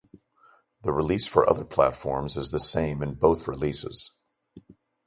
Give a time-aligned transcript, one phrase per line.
[0.81, 4.09] The release for other platforms is the same in both releases.